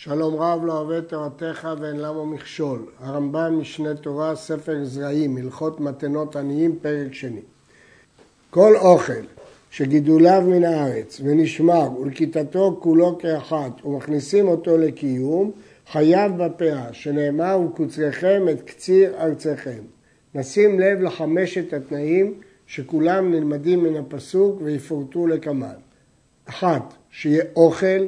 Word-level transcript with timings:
שלום 0.00 0.34
רב 0.34 0.64
לא 0.64 0.78
אוהב 0.78 1.04
תורתך 1.04 1.68
ואין 1.80 1.96
למה 1.96 2.24
מכשול. 2.24 2.86
הרמב"ם 3.00 3.60
משנה 3.60 3.94
תורה, 3.94 4.36
ספר 4.36 4.84
זרעים, 4.84 5.36
הלכות 5.36 5.80
מתנות 5.80 6.36
עניים, 6.36 6.78
פרק 6.82 7.14
שני. 7.14 7.40
כל 8.50 8.76
אוכל 8.76 9.22
שגידוליו 9.70 10.42
מן 10.46 10.64
הארץ 10.64 11.20
ונשמר 11.24 12.00
ולכיתתו 12.00 12.78
כולו 12.80 13.18
כאחת 13.18 13.84
ומכניסים 13.84 14.48
אותו 14.48 14.78
לקיום, 14.78 15.50
חייב 15.92 16.32
בפאה, 16.44 16.92
שנאמר 16.92 17.60
וקוצריכם 17.60 18.42
את 18.50 18.62
קציר 18.62 19.14
ארציכם. 19.20 19.80
נשים 20.34 20.80
לב 20.80 21.00
לחמשת 21.00 21.72
התנאים 21.72 22.34
שכולם 22.66 23.30
נלמדים 23.30 23.82
מן 23.82 23.96
הפסוק 23.96 24.60
ויפורטו 24.62 25.26
לקמן. 25.26 25.78
אחת, 26.48 26.94
שיהיה 27.10 27.44
אוכל 27.56 28.06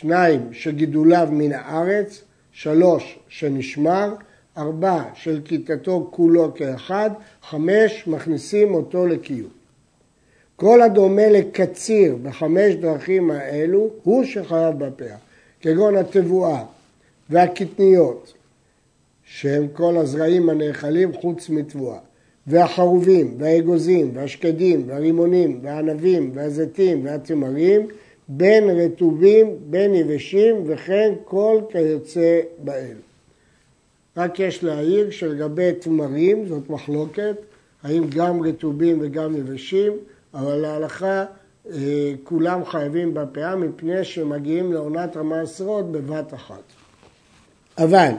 שניים, 0.00 0.48
שגידוליו 0.52 1.28
מן 1.32 1.52
הארץ, 1.52 2.22
שלוש, 2.52 3.18
שנשמר, 3.28 4.14
ארבע, 4.56 5.02
של 5.14 5.40
כיתתו 5.44 6.08
כולו 6.10 6.54
כאחד, 6.54 7.10
חמש, 7.42 8.04
מכניסים 8.06 8.74
אותו 8.74 9.06
לקיום. 9.06 9.50
כל 10.56 10.82
הדומה 10.82 11.28
לקציר 11.28 12.16
בחמש 12.22 12.74
דרכים 12.74 13.30
האלו 13.30 13.90
הוא 14.02 14.24
שחייב 14.24 14.84
בפאה, 14.84 15.16
כגון 15.60 15.96
התבואה 15.96 16.64
והקטניות, 17.30 18.34
שהם 19.24 19.66
כל 19.72 19.96
הזרעים 19.96 20.48
הנאכלים 20.48 21.12
חוץ 21.12 21.48
מתבואה, 21.48 21.98
והחרובים 22.46 23.34
והאגוזים 23.38 24.10
והשקדים 24.14 24.84
והרימונים 24.86 25.58
והענבים 25.62 26.30
והזיתים 26.34 27.04
והתמרים 27.04 27.88
בין 28.28 28.70
רטובים, 28.70 29.56
בין 29.60 29.94
יבשים, 29.94 30.64
וכן 30.66 31.12
כל 31.24 31.60
כיוצא 31.70 32.40
באל. 32.58 32.96
רק 34.16 34.40
יש 34.40 34.64
להעיר 34.64 35.10
שלגבי 35.10 35.72
תמרים, 35.72 36.46
זאת 36.46 36.70
מחלוקת, 36.70 37.36
האם 37.82 38.04
גם 38.16 38.42
רטובים 38.42 38.98
וגם 39.00 39.36
יבשים, 39.36 39.92
אבל 40.34 40.56
להלכה 40.56 41.24
אה, 41.72 42.12
כולם 42.24 42.64
חייבים 42.64 43.14
בפאה 43.14 43.56
מפני 43.56 44.04
שמגיעים 44.04 44.72
לעונת 44.72 45.16
המעשרות 45.16 45.92
בבת 45.92 46.34
אחת. 46.34 46.62
אבל 47.78 48.10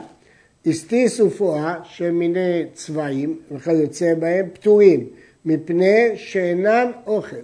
אסטיס 0.69 1.19
ופואה 1.19 1.75
שהם 1.83 2.19
מיני 2.19 2.63
צבעים 2.73 3.39
וכיוצא 3.52 4.13
בהם 4.13 4.45
פטורים 4.53 5.08
מפני 5.45 6.11
שאינם 6.16 6.91
אוכל. 7.08 7.35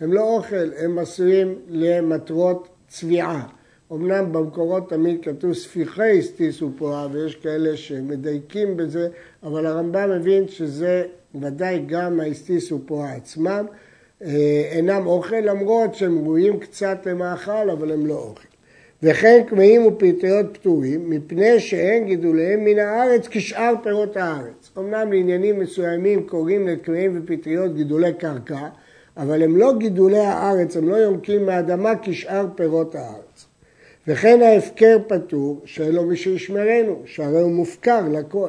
הם 0.00 0.12
לא 0.12 0.36
אוכל, 0.36 0.70
הם 0.78 0.98
עשויים 0.98 1.54
למטרות 1.68 2.68
צביעה. 2.88 3.46
אמנם 3.92 4.32
במקורות 4.32 4.90
תמיד 4.90 5.18
כתוב 5.22 5.52
ספיחי 5.52 6.22
סטיסו 6.22 6.70
פועה 6.76 7.08
ויש 7.12 7.34
כאלה 7.34 7.76
שמדייקים 7.76 8.76
בזה, 8.76 9.08
אבל 9.42 9.66
הרמב"ם 9.66 10.10
מבין 10.10 10.48
שזה 10.48 11.04
ודאי 11.34 11.82
גם 11.86 12.20
האסטיסו 12.20 12.78
פועה 12.86 13.14
עצמם, 13.14 13.66
אה, 14.22 14.68
אינם 14.70 15.06
אוכל 15.06 15.36
למרות 15.36 15.94
שהם 15.94 16.18
ראויים 16.24 16.58
קצת 16.58 16.98
למאכל 17.06 17.70
אבל 17.70 17.92
הם 17.92 18.06
לא 18.06 18.14
אוכל. 18.14 18.48
וכן 19.02 19.42
קמעים 19.48 19.86
ופטריות 19.86 20.46
פטורים 20.52 21.10
מפני 21.10 21.60
שאין 21.60 22.06
גידוליהם 22.06 22.64
מן 22.64 22.78
הארץ 22.78 23.28
כשאר 23.30 23.74
פירות 23.82 24.16
הארץ. 24.16 24.70
אמנם 24.78 25.12
לעניינים 25.12 25.58
מסוימים 25.58 26.26
קוראים 26.26 26.68
לקמעים 26.68 27.20
ופטריות 27.22 27.74
גידולי 27.74 28.12
קרקע 28.12 28.68
אבל 29.18 29.42
הם 29.42 29.56
לא 29.56 29.72
גידולי 29.78 30.18
הארץ, 30.18 30.76
הם 30.76 30.88
לא 30.88 30.96
יונקים 30.96 31.46
מהאדמה 31.46 31.92
כשאר 32.02 32.46
פירות 32.54 32.94
הארץ. 32.94 33.46
וכן 34.08 34.42
ההפקר 34.42 34.98
פטור, 35.06 35.60
שאין 35.64 35.94
לו 35.94 36.06
מי 36.06 36.16
שישמרנו, 36.16 37.02
שהרי 37.04 37.40
הוא 37.40 37.52
מופקר 37.52 38.00
לכל. 38.10 38.48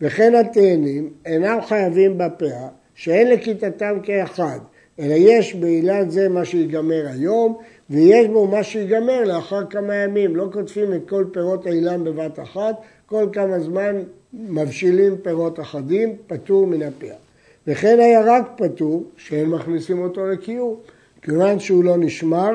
וכן 0.00 0.34
התאנים 0.34 1.10
אינם 1.26 1.58
חייבים 1.66 2.18
בפאה, 2.18 2.68
שאין 2.94 3.30
לכיתתם 3.30 3.98
כאחד, 4.02 4.58
אלא 5.00 5.14
יש 5.14 5.54
באילן 5.54 6.10
זה 6.10 6.28
מה 6.28 6.44
שיגמר 6.44 7.06
היום, 7.06 7.58
ויש 7.90 8.28
בו 8.28 8.46
מה 8.46 8.62
שיגמר 8.62 9.24
לאחר 9.24 9.66
כמה 9.66 9.94
ימים. 9.94 10.36
לא 10.36 10.48
קוטפים 10.52 10.92
את 10.92 11.08
כל 11.08 11.24
פירות 11.32 11.66
האילן 11.66 12.04
בבת 12.04 12.40
אחת, 12.40 12.74
כל 13.06 13.28
כמה 13.32 13.60
זמן 13.60 14.02
מבשילים 14.32 15.16
פירות 15.22 15.60
אחדים, 15.60 16.16
פטור 16.26 16.66
מן 16.66 16.82
הפאה. 16.82 17.25
וכן 17.66 18.00
הירק 18.00 18.44
פטור, 18.56 19.04
שהם 19.16 19.54
מכניסים 19.54 20.02
אותו 20.02 20.26
לקיום, 20.26 20.76
כיוון 21.22 21.58
שהוא 21.58 21.84
לא 21.84 21.96
נשמר, 21.96 22.50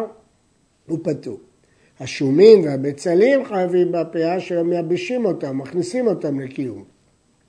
הוא 0.87 0.99
פטור. 1.03 1.39
השומים 1.99 2.65
והבצלים 2.65 3.45
חייבים 3.45 3.91
בפאה 3.91 4.39
שהם 4.39 4.69
מייבשים 4.69 5.25
אותם, 5.25 5.57
מכניסים 5.57 6.07
אותם 6.07 6.39
לקיום. 6.39 6.83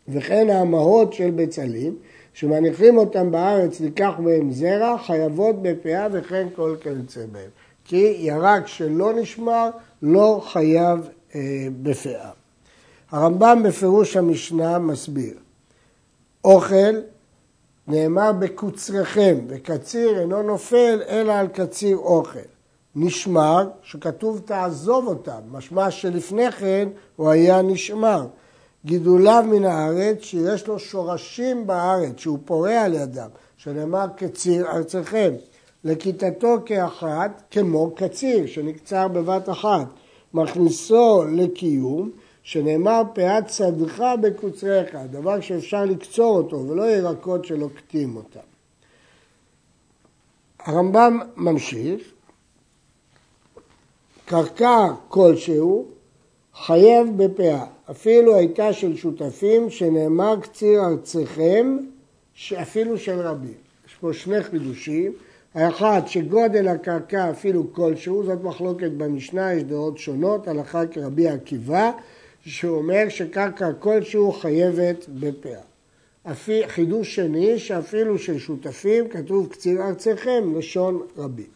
וכן 0.09 0.51
האמהות 0.51 1.13
של 1.13 1.31
בצלים, 1.31 1.97
שמניחים 2.33 2.97
אותם 2.99 3.31
בארץ, 3.31 3.81
ניקח 3.81 4.13
מהם 4.19 4.53
זרע, 4.53 4.99
חייבות 4.99 5.63
בפאה 5.63 6.09
וכן 6.13 6.47
כל 6.57 6.77
כיוצא 6.81 7.27
בהם. 7.33 7.51
כי 7.85 8.17
ירק 8.19 8.67
שלא 8.67 9.13
נשמר, 9.13 9.71
לא 10.03 10.43
חייב 10.45 11.09
אה, 11.35 11.69
בפאה. 11.83 12.31
הרמב"ם 13.11 13.63
בפירוש 13.65 14.17
המשנה 14.17 14.79
מסביר, 14.79 15.35
אוכל 16.45 16.95
נאמר 17.89 18.33
בקוצריכם, 18.33 19.39
וקציר 19.49 20.21
אינו 20.21 20.43
נופל 20.43 21.01
אלא 21.09 21.33
על 21.33 21.49
קציר 21.49 21.97
אוכל. 21.97 22.39
נשמר, 22.97 23.69
שכתוב 23.83 24.41
תעזוב 24.45 25.07
אותם, 25.07 25.41
משמע 25.51 25.91
שלפני 25.91 26.53
כן 26.53 26.89
הוא 27.17 27.31
היה 27.31 27.63
נשמר. 27.63 28.27
גידוליו 28.85 29.45
מן 29.49 29.65
הארץ, 29.65 30.19
שיש 30.21 30.67
לו 30.67 30.79
שורשים 30.79 31.67
בארץ, 31.67 32.13
שהוא 32.17 32.39
פורה 32.45 32.83
על 32.83 32.95
ידם, 32.95 33.29
שנאמר 33.57 34.07
קציר 34.17 34.67
ארצכם. 34.67 35.33
לכיתתו 35.85 36.57
כאחת, 36.67 37.43
כמו 37.51 37.91
קציר, 37.95 38.47
שנקצר 38.47 39.09
בבת 39.09 39.49
אחת. 39.49 39.87
מכניסו 40.35 41.25
לקיום, 41.33 42.11
שנאמר 42.43 43.03
פאת 43.15 43.47
צדך 43.47 44.05
בקוצריך, 44.23 44.95
דבר 45.11 45.41
שאפשר 45.41 45.85
לקצור 45.85 46.37
אותו 46.37 46.69
ולא 46.69 46.91
ירקות 46.91 47.45
שלוקטים 47.45 48.17
אותם. 48.17 48.41
הרמב"ם 50.61 51.21
ממשיך, 51.37 52.03
קרקע 54.25 54.89
כלשהו 55.09 55.87
חייב 56.55 57.07
בפאה, 57.17 57.65
אפילו 57.91 58.37
הייתה 58.37 58.73
של 58.73 58.97
שותפים 58.97 59.71
שנאמר 59.71 60.41
קציר 60.41 60.81
ארציכם, 60.85 61.79
אפילו 62.63 62.99
של 62.99 63.21
רבים. 63.21 63.55
יש 63.87 63.95
פה 64.01 64.13
שני 64.13 64.43
חידושים, 64.43 65.13
האחד 65.55 66.03
שגודל 66.07 66.69
הקרקע 66.69 67.31
אפילו 67.31 67.73
כלשהו, 67.73 68.25
זאת 68.25 68.43
מחלוקת 68.43 68.91
במשנה, 68.91 69.53
יש 69.53 69.63
דעות 69.63 69.99
שונות, 69.99 70.49
הלכה 70.49 70.87
כרבי 70.87 71.29
עקיבא, 71.29 71.91
שהוא 72.47 72.77
אומר 72.77 73.09
שקרקע 73.09 73.73
כלשהו 73.73 74.33
חייבת 74.33 75.07
בפאה. 75.09 75.61
חידוש 76.67 77.15
שני, 77.15 77.59
שאפילו 77.59 78.19
של 78.19 78.39
שותפים 78.39 79.09
כתוב 79.09 79.49
קציר 79.49 79.83
ארציכם, 79.83 80.53
לשון 80.57 81.03
רבים. 81.17 81.47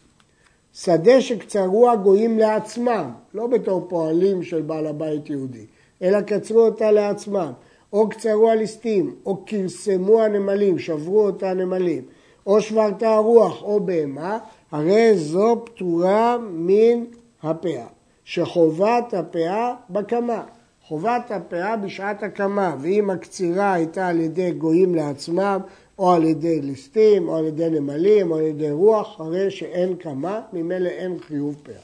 שדה 0.73 1.21
שקצרו 1.21 1.91
הגויים 1.91 2.39
לעצמם, 2.39 3.11
לא 3.33 3.47
בתור 3.47 3.85
פועלים 3.89 4.43
של 4.43 4.61
בעל 4.61 4.87
הבית 4.87 5.29
יהודי, 5.29 5.65
אלא 6.01 6.21
קצרו 6.21 6.59
אותה 6.59 6.91
לעצמם, 6.91 7.51
או 7.93 8.09
קצרו 8.09 8.49
הליסטים, 8.49 9.15
או 9.25 9.45
כרסמו 9.45 10.21
הנמלים, 10.21 10.79
שברו 10.79 11.25
אותה 11.25 11.49
הנמלים, 11.49 12.03
או 12.45 12.61
שברתה 12.61 13.09
הרוח 13.09 13.63
או 13.63 13.79
בהמה, 13.79 14.37
הרי 14.71 15.17
זו 15.17 15.61
פטורה 15.65 16.37
מן 16.51 17.03
הפאה, 17.43 17.85
שחובת 18.23 19.13
הפאה 19.13 19.73
בקמה. 19.89 20.43
חובת 20.87 21.31
הפאה 21.31 21.77
בשעת 21.77 22.23
הקמה, 22.23 22.75
ואם 22.81 23.09
הקצירה 23.09 23.73
הייתה 23.73 24.07
על 24.07 24.19
ידי 24.19 24.51
גויים 24.51 24.95
לעצמם, 24.95 25.59
או 25.99 26.11
על 26.11 26.23
ידי 26.23 26.61
ליסטים, 26.61 27.29
או 27.29 27.37
על 27.37 27.45
ידי 27.45 27.69
נמלים, 27.69 28.31
או 28.31 28.37
על 28.37 28.43
ידי 28.43 28.71
רוח, 28.71 29.21
הרי 29.21 29.51
שאין 29.51 29.95
קמה, 29.95 30.41
ממילא 30.53 30.89
אין 30.89 31.19
חיוב 31.19 31.55
פאה. 31.63 31.75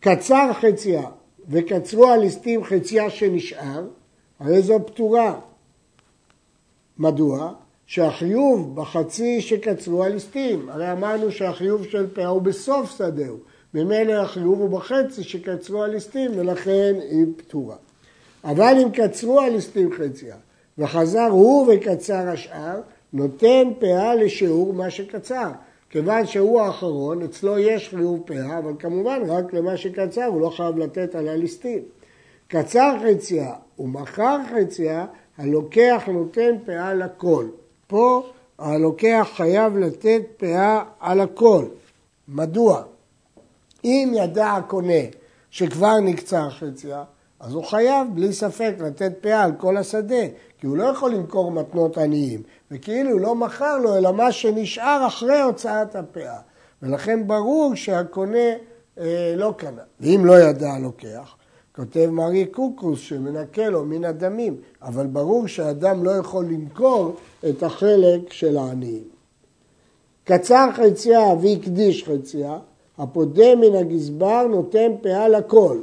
קצר 0.00 0.52
חצייה, 0.52 1.06
וקצרו 1.48 2.06
הליסטים 2.08 2.64
חצייה 2.64 3.10
שנשאר, 3.10 3.86
הרי 4.40 4.62
זו 4.62 4.78
פטורה. 4.86 5.40
מדוע? 6.98 7.52
שהחיוב 7.86 8.76
בחצי 8.76 9.40
שקצרו 9.40 10.04
הליסטים, 10.04 10.68
הרי 10.68 10.92
אמרנו 10.92 11.32
שהחיוב 11.32 11.84
של 11.84 12.14
פאה 12.14 12.26
הוא 12.26 12.42
בסוף 12.42 12.98
שדהו. 12.98 13.36
ממילא 13.74 14.12
החיוב 14.12 14.60
הוא 14.60 14.70
בחצי 14.70 15.22
שקצרו 15.22 15.84
הליסטים 15.84 16.30
ולכן 16.36 16.94
היא 17.10 17.26
פטורה. 17.36 17.76
אבל 18.44 18.74
אם 18.82 18.88
קצרו 18.90 19.40
הליסטים 19.40 19.90
חציה 19.92 20.36
וחזר 20.78 21.28
הוא 21.30 21.72
וקצר 21.72 22.28
השאר, 22.28 22.80
נותן 23.12 23.68
פאה 23.78 24.14
לשיעור 24.14 24.72
מה 24.72 24.90
שקצר. 24.90 25.50
כיוון 25.90 26.26
שהוא 26.26 26.60
האחרון, 26.60 27.22
אצלו 27.22 27.58
יש 27.58 27.88
חיוב 27.88 28.22
פאה, 28.26 28.58
אבל 28.58 28.72
כמובן 28.78 29.22
רק 29.26 29.54
למה 29.54 29.76
שקצר, 29.76 30.24
הוא 30.24 30.40
לא 30.40 30.50
חייב 30.50 30.78
לתת 30.78 31.14
על 31.14 31.28
הליסטים. 31.28 31.78
קצר 32.48 32.94
חציה 33.02 33.52
ומכר 33.78 34.38
חציה, 34.50 35.06
הלוקח 35.38 36.02
נותן 36.06 36.54
פאה 36.64 36.94
לכל. 36.94 37.46
פה 37.86 38.22
הלוקח 38.58 39.28
חייב 39.36 39.76
לתת 39.76 40.22
פאה 40.36 40.84
על 41.00 41.20
הכל. 41.20 41.64
מדוע? 42.28 42.82
אם 43.84 44.12
ידע 44.16 44.50
הקונה 44.50 45.02
שכבר 45.50 46.00
נקצר 46.00 46.50
חציה, 46.50 47.04
אז 47.40 47.54
הוא 47.54 47.64
חייב 47.64 48.06
בלי 48.14 48.32
ספק 48.32 48.74
לתת 48.78 49.12
פאה 49.20 49.42
על 49.42 49.52
כל 49.58 49.76
השדה, 49.76 50.22
כי 50.58 50.66
הוא 50.66 50.76
לא 50.76 50.84
יכול 50.84 51.10
למכור 51.10 51.50
מתנות 51.50 51.98
עניים, 51.98 52.42
וכאילו 52.70 53.18
לא 53.18 53.34
מכר 53.34 53.78
לו 53.78 53.96
אלא 53.96 54.12
מה 54.12 54.32
שנשאר 54.32 55.04
אחרי 55.06 55.40
הוצאת 55.40 55.96
הפאה. 55.96 56.38
ולכן 56.82 57.26
ברור 57.26 57.74
שהקונה 57.74 58.48
אה, 58.98 59.34
לא 59.36 59.54
קנה. 59.56 59.82
ואם 60.00 60.22
לא 60.24 60.40
ידע 60.40 60.72
הלוקח, 60.72 61.36
כותב 61.76 62.08
מרי 62.12 62.46
קוקוס 62.46 63.00
שמנקה 63.00 63.68
לו 63.68 63.84
מן 63.84 64.04
הדמים, 64.04 64.56
אבל 64.82 65.06
ברור 65.06 65.46
שאדם 65.46 66.04
לא 66.04 66.10
יכול 66.10 66.44
למכור 66.44 67.16
את 67.48 67.62
החלק 67.62 68.32
של 68.32 68.56
העניים. 68.56 69.08
קצר 70.24 70.68
חציה 70.72 71.20
והקדיש 71.20 72.04
חציה, 72.04 72.58
הפודה 73.02 73.54
מן 73.54 73.74
הגזבר 73.74 74.46
נותן 74.46 74.92
פאה 75.00 75.28
לכל. 75.28 75.78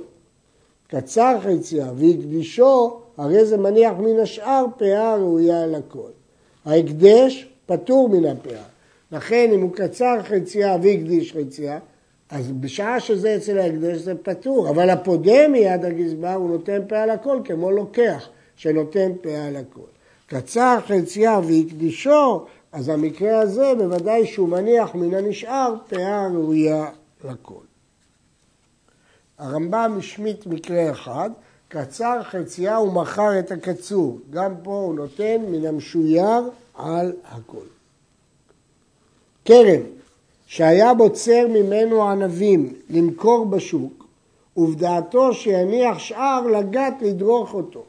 קצר 0.88 1.38
חציה 1.42 1.92
והקדישו, 1.96 3.00
הרי 3.18 3.46
זה 3.46 3.58
מניח 3.58 3.94
מן 4.00 4.20
השאר 4.20 4.66
פאה 4.78 5.16
ראויה 5.16 5.68
לכל. 5.68 6.10
ההקדש 6.66 7.50
פטור 7.66 8.10
מן 8.10 8.26
הפאה. 8.26 8.64
לכן 9.12 9.50
אם 9.54 9.62
הוא 9.62 9.72
קצר 9.74 10.16
חציה 10.24 10.78
והקדיש 10.82 11.34
חציה, 11.34 11.80
אז 12.30 12.52
בשעה 12.52 13.00
שזה 13.00 13.36
אצל 13.36 13.58
ההקדש 13.58 13.98
זה 13.98 14.14
פטור, 14.16 14.70
אבל 14.70 14.90
הפודה 14.90 15.48
מיד 15.48 15.86
הגזבר 15.86 16.34
הוא 16.34 16.50
נותן 16.50 16.82
פאה 16.88 17.06
לכל 17.06 17.40
כמו 17.46 17.72
לוקח 17.72 18.30
שנותן 18.56 19.12
פאה 19.22 19.52
לכל. 19.52 19.88
קצר 20.28 20.78
חציה 20.88 21.40
והקדישו, 21.44 22.46
אז 22.72 22.90
המקרה 22.90 23.40
הזה 23.40 23.74
בוודאי 23.78 24.26
שהוא 24.26 24.50
מניח 24.50 24.96
מן 24.96 25.14
הנשאר 25.14 25.76
פאה 25.90 26.28
ראויה 26.28 26.86
לכל. 27.24 27.64
הרמב"ם 29.38 29.96
השמיט 30.00 30.46
מקרה 30.46 30.92
אחד, 30.92 31.30
קצר 31.68 32.24
חציה 32.24 32.80
ומכר 32.80 33.40
את 33.40 33.52
הקצור. 33.52 34.20
גם 34.30 34.54
פה 34.64 34.72
הוא 34.72 34.96
נותן 34.96 35.42
מן 35.48 35.66
המשויר 35.66 36.50
על 36.74 37.14
הכל. 37.26 37.66
כרם 39.46 39.82
שהיה 40.48 40.94
בוצר 40.94 41.48
ממנו 41.50 42.10
ענבים 42.10 42.74
למכור 42.90 43.46
בשוק, 43.46 44.06
ובדעתו 44.58 45.34
שיניח 45.34 46.00
שאר 46.00 46.48
לגת 46.48 46.94
לדרוך 47.02 47.54
אותו. 47.54 47.84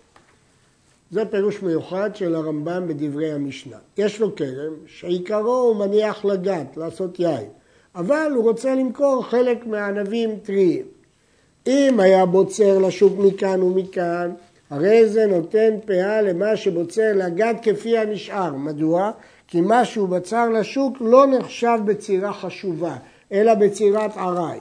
זה 1.10 1.24
פירוש 1.24 1.62
מיוחד 1.62 2.16
של 2.16 2.34
הרמב"ם 2.34 2.88
בדברי 2.88 3.32
המשנה. 3.32 3.76
יש 3.98 4.20
לו 4.20 4.36
כרם 4.36 4.72
שעיקרו 4.86 5.52
הוא 5.52 5.76
מניח 5.76 6.24
לגת, 6.24 6.76
לעשות 6.76 7.20
יין, 7.20 7.48
אבל 7.94 8.32
הוא 8.34 8.44
רוצה 8.44 8.74
למכור 8.74 9.24
חלק 9.24 9.66
מהענבים 9.66 10.36
טריים. 10.42 10.84
אם 11.66 12.00
היה 12.00 12.26
בוצר 12.26 12.78
לשוק 12.78 13.12
מכאן 13.18 13.62
ומכאן, 13.62 14.30
הרי 14.70 15.08
זה 15.08 15.26
נותן 15.26 15.70
פאה 15.86 16.22
למה 16.22 16.56
שבוצר 16.56 17.12
לגת 17.14 17.56
כפי 17.62 17.98
הנשאר. 17.98 18.54
מדוע? 18.54 19.10
כי 19.48 19.60
מה 19.60 19.84
שהוא 19.84 20.08
בצר 20.08 20.48
לשוק 20.48 20.96
לא 21.00 21.26
נחשב 21.26 21.78
בצירה 21.84 22.32
חשובה, 22.32 22.96
אלא 23.32 23.54
בצירת 23.54 24.16
עראי. 24.16 24.58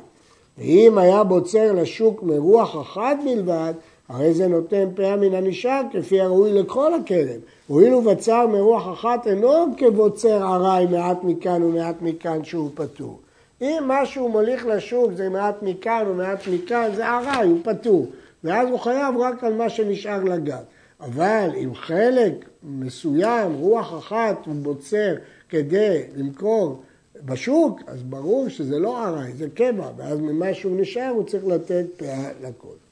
ואם 0.57 0.97
היה 0.97 1.23
בוצר 1.23 1.71
לשוק 1.71 2.23
מרוח 2.23 2.81
אחת 2.81 3.17
בלבד, 3.25 3.73
הרי 4.09 4.33
זה 4.33 4.47
נותן 4.47 4.89
פאה 4.95 5.15
מן 5.15 5.33
הנשאר 5.33 5.81
כפי 5.94 6.21
הראוי 6.21 6.53
לכל 6.53 6.94
הכרם. 6.94 7.39
הואיל 7.67 7.94
ובצר 7.94 8.47
מרוח 8.47 8.94
אחת 8.94 9.27
אינו 9.27 9.65
כבוצר 9.77 10.44
עראי 10.44 10.85
מעט 10.85 11.17
מכאן 11.23 11.63
ומעט 11.63 11.95
מכאן 12.01 12.44
שהוא 12.44 12.69
פטור. 12.75 13.19
אם 13.61 13.83
משהו 13.88 14.29
מוליך 14.29 14.65
לשוק 14.65 15.11
זה 15.13 15.29
מעט 15.29 15.63
מכאן 15.63 16.03
ומעט 16.07 16.47
מכאן, 16.47 16.89
זה 16.95 17.07
עראי, 17.07 17.47
הוא 17.47 17.59
פטור. 17.63 18.07
ואז 18.44 18.69
הוא 18.69 18.79
חייב 18.79 19.17
רק 19.17 19.44
על 19.44 19.53
מה 19.53 19.69
שנשאר 19.69 20.23
לגב. 20.23 20.63
אבל 21.01 21.50
אם 21.63 21.75
חלק 21.75 22.50
מסוים, 22.63 23.53
רוח 23.53 23.97
אחת, 23.97 24.45
הוא 24.45 24.56
בוצר 24.56 25.13
כדי 25.50 26.03
למכור 26.15 26.81
בשוק, 27.25 27.79
אז 27.88 28.03
ברור 28.03 28.50
שזה 28.50 28.79
לא 28.79 29.07
ארעי, 29.07 29.33
זה 29.33 29.47
קבע, 29.53 29.89
ואז 29.97 30.19
ממה 30.19 30.53
שהוא 30.53 30.81
נשאר 30.81 31.11
הוא 31.15 31.23
צריך 31.23 31.45
לתת 31.45 31.85
פאה 31.97 32.29
לכל. 32.41 32.88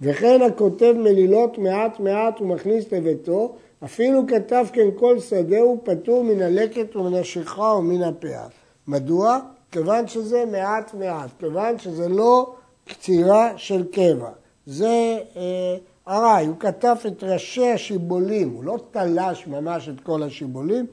וכן 0.00 0.40
הכותב 0.42 0.94
מלילות 0.98 1.58
מעט 1.58 2.00
מעט 2.00 2.40
ומכניס 2.40 2.92
לביתו, 2.92 3.54
אפילו 3.84 4.26
כתב 4.26 4.66
כן 4.72 4.88
כל 4.96 5.20
שדה 5.20 5.60
הוא 5.60 5.78
פטור 5.84 6.24
מן 6.24 6.42
הלקט 6.42 6.96
ומן 6.96 7.14
השכחה 7.14 7.62
ומן 7.62 8.02
הפאה. 8.02 8.46
מדוע? 8.88 9.38
כיוון 9.72 10.06
שזה 10.08 10.44
מעט 10.52 10.94
מעט, 10.94 11.30
כיוון 11.38 11.78
שזה 11.78 12.08
לא 12.08 12.54
קצירה 12.88 13.52
של 13.56 13.84
קבע. 13.92 14.30
זה 14.66 15.18
אה, 15.36 15.76
ארעי, 16.08 16.46
הוא 16.46 16.56
כתב 16.60 16.96
את 17.06 17.24
ראשי 17.24 17.70
השיבולים, 17.70 18.50
הוא 18.50 18.64
לא 18.64 18.78
תלש 18.90 19.46
ממש 19.46 19.88
את 19.88 20.00
כל 20.00 20.22
השיבולים, 20.22 20.86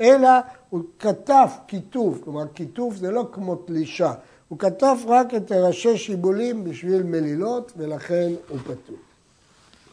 אלא 0.00 0.28
הוא 0.70 0.80
כתב 0.98 1.48
כיתוב, 1.66 2.20
כלומר 2.24 2.44
כיתוב 2.54 2.96
זה 2.96 3.10
לא 3.10 3.24
כמו 3.32 3.54
תלישה, 3.54 4.12
הוא 4.48 4.58
כתב 4.58 4.96
רק 5.06 5.34
את 5.34 5.52
ראשי 5.52 5.96
שיבולים 5.96 6.64
בשביל 6.64 7.02
מלילות 7.02 7.72
ולכן 7.76 8.32
הוא 8.48 8.58
פתור. 8.58 8.96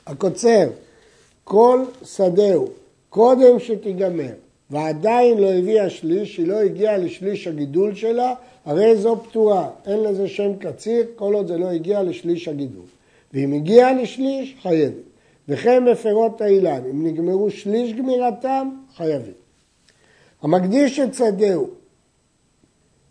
הקוצר, 0.07 0.67
כל 1.43 1.83
שדהו, 2.03 2.67
קודם 3.09 3.59
שתיגמר, 3.59 4.33
ועדיין 4.69 5.37
לא 5.37 5.53
הביאה 5.53 5.89
שליש, 5.89 6.37
היא 6.37 6.47
לא 6.47 6.55
הגיעה 6.55 6.97
לשליש 6.97 7.47
הגידול 7.47 7.95
שלה, 7.95 8.33
הרי 8.65 8.95
זו 8.95 9.17
פטורה, 9.29 9.69
אין 9.85 10.03
לזה 10.03 10.27
שם 10.27 10.55
קציר, 10.59 11.05
כל 11.15 11.33
עוד 11.33 11.47
זה 11.47 11.57
לא 11.57 11.69
הגיע 11.69 12.03
לשליש 12.03 12.47
הגידול. 12.47 12.85
ואם 13.33 13.53
הגיעה 13.53 13.93
לשליש, 13.93 14.55
חייבת. 14.61 14.93
וכן 15.47 15.85
בפירות 15.91 16.41
האילן, 16.41 16.81
אם 16.89 17.07
נגמרו 17.07 17.51
שליש 17.51 17.93
גמירתם, 17.93 18.69
חייבים. 18.95 19.33
המקדיש 20.41 20.99
את 20.99 21.13
שדהו 21.13 21.69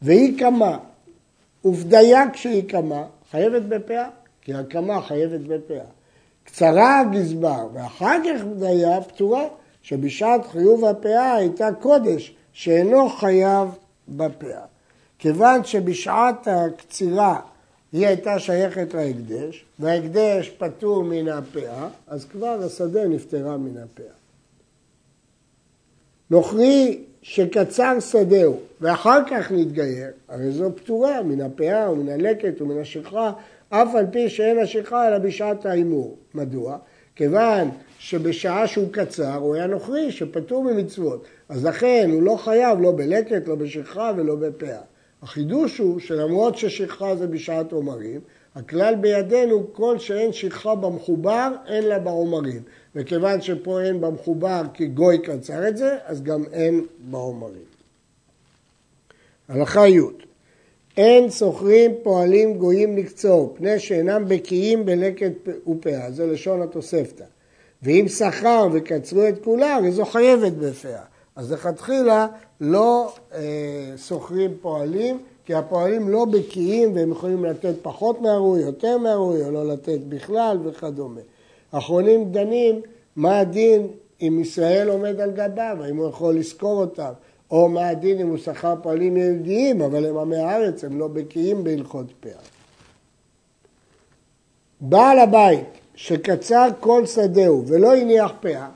והיא 0.02 0.38
קמה, 0.38 0.78
ובדיה 1.64 2.30
כשהיא 2.32 2.68
קמה, 2.68 3.04
חייבת 3.30 3.62
בפאה, 3.62 4.08
כי 4.40 4.54
הקמה 4.54 5.02
חייבת 5.02 5.40
בפאה. 5.40 5.84
קצרה 6.44 7.00
הגזבר 7.00 7.68
ואחר 7.72 8.16
כך 8.24 8.44
בדיה 8.44 9.00
פטורה, 9.00 9.44
שבשעת 9.82 10.46
חיוב 10.46 10.84
הפאה 10.84 11.34
הייתה 11.34 11.68
קודש 11.80 12.34
שאינו 12.52 13.08
חייב 13.08 13.68
בפאה. 14.08 14.64
כיוון 15.18 15.64
שבשעת 15.64 16.48
הקצירה 16.50 17.40
היא 17.92 18.06
הייתה 18.06 18.38
שייכת 18.38 18.94
להקדש, 18.94 19.64
וההקדש 19.78 20.50
פטור 20.58 21.04
מן 21.04 21.28
הפאה, 21.28 21.88
אז 22.06 22.24
כבר 22.24 22.62
השדה 22.64 23.08
נפטרה 23.08 23.56
מן 23.56 23.76
הפאה. 23.76 24.12
נוכרי 26.30 27.04
שקצר 27.22 28.00
שדהו 28.00 28.58
ואחר 28.80 29.18
כך 29.30 29.52
נתגייר, 29.52 30.10
הרי 30.28 30.50
זו 30.50 30.70
פטורה 30.76 31.22
מן 31.22 31.40
הפאה 31.40 31.92
ומן 31.92 32.08
הלקט 32.08 32.60
ומן 32.60 32.80
השכחה, 32.80 33.32
אף 33.68 33.94
על 33.94 34.06
פי 34.12 34.28
שאין 34.28 34.58
השכחה 34.58 35.08
אלא 35.08 35.18
בשעת 35.18 35.66
ההימור. 35.66 36.16
מדוע? 36.34 36.78
כיוון 37.16 37.70
שבשעה 37.98 38.66
שהוא 38.66 38.88
קצר 38.92 39.34
הוא 39.34 39.54
היה 39.54 39.66
נוכרי 39.66 40.12
שפטור 40.12 40.64
ממצוות, 40.64 41.24
אז 41.48 41.64
לכן 41.64 42.10
הוא 42.12 42.22
לא 42.22 42.36
חייב 42.36 42.80
לא 42.80 42.92
בלקט, 42.92 43.48
לא 43.48 43.54
בשכחה 43.54 44.12
ולא 44.16 44.34
בפאה. 44.34 44.80
החידוש 45.22 45.78
הוא 45.78 46.00
שלמרות 46.00 46.58
ששכחה 46.58 47.16
זה 47.16 47.26
בשעת 47.26 47.72
עומרים, 47.72 48.20
הכלל 48.54 48.94
בידינו 48.94 49.72
כל 49.72 49.98
שאין 49.98 50.32
שכחה 50.32 50.74
במחובר, 50.74 51.52
אין 51.66 51.84
לה 51.84 51.98
בעומרים. 51.98 52.62
וכיוון 52.96 53.40
שפה 53.40 53.80
אין 53.80 54.00
במחובר 54.00 54.62
כי 54.74 54.86
גוי 54.86 55.18
קצר 55.18 55.68
את 55.68 55.76
זה, 55.76 55.96
אז 56.04 56.22
גם 56.22 56.44
אין 56.52 56.86
בעומרים. 57.10 57.72
הלכה 59.48 59.88
י' 59.88 60.00
אין 60.96 61.30
סוחרים 61.30 61.94
פועלים 62.02 62.58
גויים 62.58 62.96
לקצור, 62.96 63.54
פני 63.56 63.78
שאינם 63.78 64.24
בקיאים 64.28 64.86
בלקט 64.86 65.32
ופאה, 65.68 66.10
זה 66.10 66.26
לשון 66.26 66.62
התוספתא. 66.62 67.24
ואם 67.82 68.06
שכר 68.08 68.68
וקצרו 68.72 69.28
את 69.28 69.44
כולה, 69.44 69.76
הרי 69.76 69.92
זו 69.92 70.04
חייבת 70.04 70.52
בפאה. 70.52 71.02
אז 71.36 71.52
לכתחילה 71.52 72.26
לא 72.60 73.14
אה, 73.34 73.40
שוכרים 73.96 74.50
פועלים, 74.60 75.18
כי 75.44 75.54
הפועלים 75.54 76.08
לא 76.08 76.24
בקיאים 76.24 76.96
והם 76.96 77.12
יכולים 77.12 77.44
לתת 77.44 77.74
פחות 77.82 78.20
מהראוי, 78.20 78.60
יותר 78.60 78.98
מהראוי, 78.98 79.44
או 79.44 79.50
לא 79.50 79.66
לתת 79.68 79.98
בכלל 80.08 80.58
וכדומה. 80.64 81.20
אחרונים 81.72 82.32
דנים 82.32 82.80
מה 83.16 83.38
הדין 83.38 83.86
אם 84.22 84.38
ישראל 84.40 84.88
עומד 84.88 85.20
על 85.20 85.30
גביו, 85.30 85.76
האם 85.80 85.96
הוא 85.96 86.08
יכול 86.08 86.34
לשכור 86.34 86.80
אותם, 86.80 87.12
או 87.50 87.68
מה 87.68 87.88
הדין 87.88 88.20
אם 88.20 88.28
הוא 88.28 88.38
שכר 88.38 88.74
פועלים 88.82 89.16
יהודיים, 89.16 89.82
אבל 89.82 90.06
הם 90.06 90.18
עמי 90.18 90.36
הארץ, 90.36 90.84
הם 90.84 90.98
לא 90.98 91.08
בקיאים 91.08 91.64
בהלכות 91.64 92.06
פאה. 92.20 92.32
בעל 94.80 95.18
הבית 95.18 95.66
שקצר 95.94 96.68
כל 96.80 97.06
שדהו 97.06 97.64
ולא 97.66 97.96
הניח 97.96 98.32
פאה, 98.40 98.68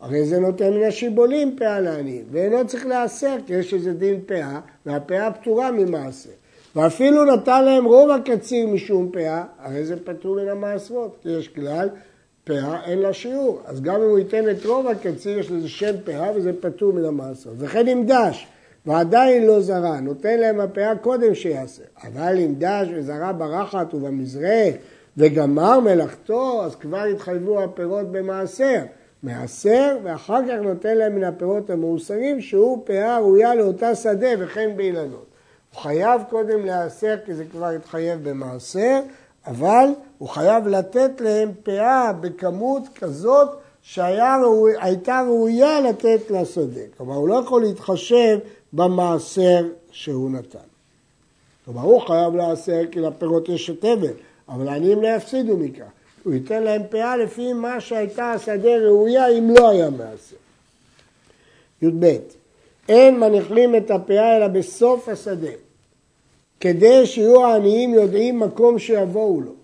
הרי 0.00 0.24
זה 0.24 0.40
נותן 0.40 0.74
מן 0.74 0.82
השיבולים 0.82 1.56
פאה 1.58 1.80
לעניים, 1.80 2.24
ואינו 2.30 2.66
צריך 2.66 2.86
להיאסר 2.86 3.36
כי 3.46 3.54
יש 3.54 3.74
איזה 3.74 3.92
דין 3.92 4.20
פאה, 4.26 4.60
והפאה 4.86 5.32
פטורה 5.32 5.70
ממעשר. 5.70 6.30
ואפילו 6.76 7.24
נתן 7.24 7.64
להם 7.64 7.84
רוב 7.84 8.10
הקציר 8.10 8.66
משום 8.66 9.10
פאה, 9.12 9.44
הרי 9.58 9.84
זה 9.84 10.04
פטור 10.04 10.36
מן 10.36 10.48
המעשרות, 10.48 11.18
כי 11.22 11.28
יש 11.28 11.48
כלל, 11.48 11.88
פאה 12.50 12.84
אין 12.84 12.98
לה 12.98 13.12
שיעור. 13.12 13.60
אז 13.66 13.80
גם 13.80 13.94
אם 13.94 14.08
הוא 14.08 14.18
ייתן 14.18 14.50
את 14.50 14.66
רוב 14.66 14.86
הקציר, 14.86 15.38
יש 15.38 15.50
לזה 15.50 15.68
שם 15.68 15.92
פאה 16.04 16.30
וזה 16.34 16.52
פטור 16.60 16.92
מן 16.92 17.04
המעשרות. 17.04 17.54
וכן 17.58 17.88
עם 17.88 18.06
דש, 18.06 18.46
ועדיין 18.86 19.46
לא 19.46 19.60
זרה, 19.60 20.00
נותן 20.00 20.38
להם 20.38 20.60
הפאה 20.60 20.96
קודם 20.96 21.34
שיעשה. 21.34 21.82
אבל 22.02 22.38
אם 22.38 22.54
דש 22.58 22.88
וזרה 22.94 23.32
ברחת 23.32 23.94
ובמזרה 23.94 24.64
וגמר 25.16 25.80
מלאכתו, 25.80 26.64
אז 26.64 26.76
כבר 26.76 27.02
התחייבו 27.02 27.60
הפירות 27.60 28.12
במעשר. 28.12 28.82
מעשר, 29.22 29.96
ואחר 30.02 30.40
כך 30.48 30.54
נותן 30.62 30.96
להם 30.96 31.14
מן 31.16 31.24
הפירות 31.24 31.70
המאוסרים, 31.70 32.40
שהוא 32.40 32.82
פאה 32.86 33.18
ראויה 33.18 33.54
לאותה 33.54 33.94
שדה 33.94 34.28
וכן 34.38 34.70
באילנות. 34.76 35.26
הוא 35.74 35.80
חייב 35.80 36.20
קודם 36.30 36.66
להיאסר 36.66 37.16
כי 37.26 37.34
זה 37.34 37.44
כבר 37.44 37.68
התחייב 37.68 38.28
במעשר, 38.28 39.00
אבל 39.46 39.88
הוא 40.20 40.28
חייב 40.28 40.68
לתת 40.68 41.20
להם 41.20 41.52
פאה 41.62 42.12
בכמות 42.12 42.82
כזאת 42.94 43.48
שהייתה 43.82 45.22
ראויה 45.26 45.80
לתת 45.80 46.30
לשדה. 46.30 46.80
כלומר, 46.96 47.14
הוא 47.14 47.28
לא 47.28 47.34
יכול 47.34 47.62
להתחשב 47.62 48.38
במעשר 48.72 49.66
שהוא 49.90 50.30
נתן. 50.30 50.58
כלומר, 51.64 51.82
הוא 51.82 52.00
חייב 52.00 52.34
להיאסר 52.34 52.86
כי 52.90 53.00
לפירות 53.00 53.48
יש 53.48 53.70
את 53.70 53.84
אבל, 53.84 54.12
אבל 54.48 54.68
העניים 54.68 55.02
לא 55.02 55.08
יפסידו 55.08 55.56
מכך. 55.56 55.90
הוא 56.24 56.34
ייתן 56.34 56.62
להם 56.62 56.82
פאה 56.90 57.16
לפי 57.16 57.52
מה 57.52 57.80
שהייתה 57.80 58.32
השדה 58.32 58.76
ראויה 58.76 59.28
אם 59.28 59.50
לא 59.58 59.68
היה 59.68 59.90
מעשר. 59.90 60.36
י"ב 61.82 62.16
אין 62.88 63.20
מניחים 63.20 63.76
את 63.76 63.90
הפאה 63.90 64.36
אלא 64.36 64.48
בסוף 64.48 65.08
השדה, 65.08 65.52
כדי 66.60 67.06
שיהיו 67.06 67.46
העניים 67.46 67.94
יודעים 67.94 68.40
מקום 68.40 68.78
שיבואו 68.78 69.40
לו, 69.40 69.59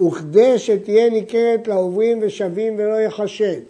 וכדי 0.00 0.58
שתהיה 0.58 1.10
ניכרת 1.10 1.68
לעוברים 1.68 2.18
ושבים 2.22 2.74
ולא 2.78 3.00
יחשד, 3.00 3.60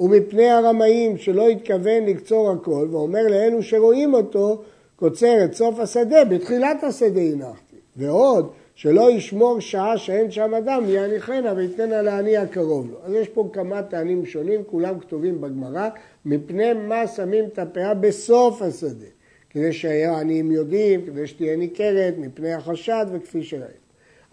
ומפני 0.00 0.50
הרמאים 0.50 1.16
שלא 1.16 1.48
התכוון 1.48 2.06
לקצור 2.06 2.50
הכל, 2.50 2.88
ואומר 2.90 3.22
לאלו 3.30 3.62
שרואים 3.62 4.14
אותו, 4.14 4.62
קוצר 4.96 5.44
את 5.44 5.54
סוף 5.54 5.78
השדה, 5.78 6.24
בתחילת 6.24 6.84
השדה 6.84 7.20
הנחתי. 7.20 7.76
ועוד, 7.96 8.50
שלא 8.74 9.10
ישמור 9.10 9.60
שעה 9.60 9.98
שאין 9.98 10.30
שם 10.30 10.54
אדם, 10.54 10.84
יניחנה 10.88 11.52
ויתננה 11.56 12.02
לעני 12.02 12.36
הקרוב 12.36 12.90
לו. 12.90 12.98
אז 13.04 13.12
יש 13.12 13.28
פה 13.28 13.48
כמה 13.52 13.82
טענים 13.82 14.26
שונים, 14.26 14.64
כולם 14.66 15.00
כתובים 15.00 15.40
בגמרא, 15.40 15.88
מפני 16.24 16.72
מה 16.72 17.06
שמים 17.06 17.44
את 17.44 17.58
הפאה 17.58 17.94
בסוף 17.94 18.62
השדה, 18.62 19.06
כדי 19.50 19.72
שהעניים 19.72 20.52
יודעים, 20.52 21.06
כדי 21.06 21.26
שתהיה 21.26 21.56
ניכרת, 21.56 22.14
מפני 22.18 22.52
החשד 22.52 23.06
וכפי 23.12 23.42
שראינו. 23.42 23.85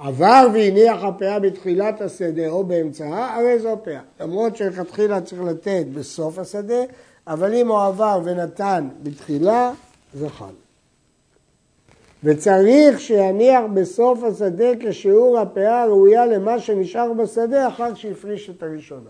עבר 0.05 0.47
והניח 0.53 1.03
הפאה 1.03 1.39
בתחילת 1.39 2.01
השדה 2.01 2.49
או 2.49 2.63
באמצעה, 2.63 3.35
הרי 3.35 3.59
זו 3.59 3.77
פאה. 3.83 3.99
למרות 4.19 4.55
שלכתחילה 4.55 5.21
צריך 5.21 5.41
לתת 5.41 5.85
בסוף 5.93 6.39
השדה, 6.39 6.83
אבל 7.27 7.53
אם 7.53 7.67
הוא 7.67 7.79
עבר 7.79 8.21
ונתן 8.23 8.89
בתחילה, 9.03 9.71
זה 10.13 10.29
חל. 10.29 10.53
וצריך 12.23 12.99
שיניח 12.99 13.63
בסוף 13.73 14.23
השדה 14.23 14.65
כשיעור 14.79 15.39
הפאה 15.39 15.81
הראויה 15.81 16.25
למה 16.25 16.59
שנשאר 16.59 17.13
בשדה 17.13 17.67
אחר 17.67 17.93
שהפריש 17.93 18.49
את 18.49 18.63
הראשונה. 18.63 19.09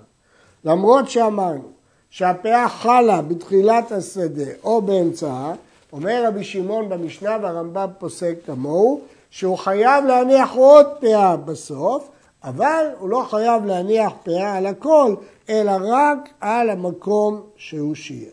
למרות 0.65 1.09
שאמרנו 1.09 1.69
שהפאה 2.09 2.69
חלה 2.69 3.21
בתחילת 3.21 3.91
השדה 3.91 4.51
או 4.63 4.81
באמצעה, 4.81 5.53
אומר 5.93 6.25
רבי 6.27 6.43
שמעון 6.43 6.89
במשנה 6.89 7.37
והרמב"ם 7.41 7.87
פוסק 7.99 8.35
כמוהו, 8.45 9.01
שהוא 9.33 9.57
חייב 9.57 10.05
להניח 10.05 10.51
עוד 10.51 10.85
פאה 10.99 11.37
בסוף, 11.37 12.09
אבל 12.43 12.85
הוא 12.99 13.09
לא 13.09 13.25
חייב 13.29 13.65
להניח 13.65 14.13
פאה 14.23 14.57
על 14.57 14.65
הכל, 14.65 15.15
אלא 15.49 15.71
רק 15.81 16.29
על 16.41 16.69
המקום 16.69 17.41
שהוא 17.55 17.95
שיער. 17.95 18.31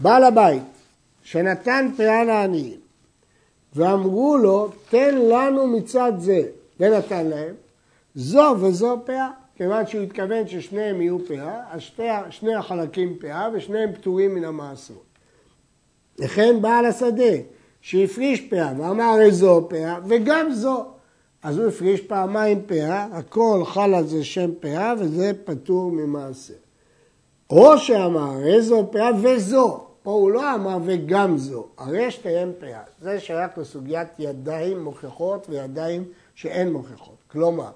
בעל 0.00 0.24
הבית 0.24 0.62
שנתן 1.22 1.88
פאה 1.96 2.24
לעניים, 2.24 2.80
ואמרו 3.74 4.36
לו, 4.36 4.68
תן 4.90 5.14
לנו 5.14 5.66
מצד 5.66 6.12
זה, 6.18 6.42
ונתן 6.80 7.26
להם, 7.26 7.54
זו 8.14 8.56
וזו 8.60 9.02
פאה. 9.04 9.30
כיוון 9.56 9.86
שהוא 9.86 10.02
התכוון 10.02 10.48
ששניהם 10.48 11.00
יהיו 11.00 11.18
פאה, 11.28 11.62
אז 11.70 11.80
שתי, 11.80 12.02
שני 12.30 12.54
החלקים 12.54 13.16
פאה 13.20 13.48
ושניהם 13.52 13.92
פטורים 13.92 14.34
מן 14.34 14.44
המעשרות. 14.44 15.04
לכן 16.18 16.62
בעל 16.62 16.86
השדה, 16.86 17.34
שהפריש 17.84 18.40
פאה 18.40 18.72
ואמר 18.78 19.04
הרי 19.04 19.32
זו 19.32 19.66
פאה 19.70 19.98
וגם 20.08 20.52
זו, 20.52 20.86
אז 21.42 21.58
הוא 21.58 21.68
הפריש 21.68 22.00
פעמיים 22.00 22.62
פאה, 22.66 23.06
הכל 23.12 23.62
חל 23.64 23.94
על 23.94 24.06
זה 24.06 24.24
שם 24.24 24.50
פאה 24.60 24.94
וזה 24.98 25.32
פטור 25.44 25.92
ממעשר. 25.92 26.54
או 27.50 27.78
שאמר 27.78 28.20
הרי 28.20 28.62
זו 28.62 28.88
פאה 28.92 29.10
וזו, 29.22 29.84
פה 30.02 30.10
הוא 30.10 30.30
לא 30.30 30.54
אמר 30.54 30.78
וגם 30.84 31.38
זו, 31.38 31.66
הרי 31.78 32.10
שתיהן 32.10 32.52
פאה. 32.58 32.80
זה 33.00 33.20
שייך 33.20 33.58
לסוגיית 33.58 34.08
ידיים 34.18 34.84
מוכיחות 34.84 35.46
וידיים 35.50 36.04
שאין 36.34 36.72
מוכיחות. 36.72 37.16
כלומר, 37.30 37.70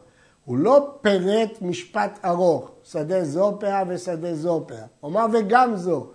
הוא 0.44 0.58
לא 0.58 0.90
פירט 1.00 1.62
משפט 1.62 2.18
ארוך, 2.24 2.70
שדה 2.84 3.24
זו 3.24 3.56
פאה 3.60 3.82
ושדה 3.88 4.34
זו 4.34 4.64
פאה. 4.68 4.86
הוא 5.00 5.10
אמר 5.10 5.26
וגם 5.32 5.76
זו, 5.76 6.06